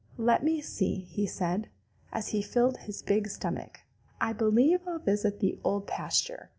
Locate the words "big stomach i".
3.03-4.33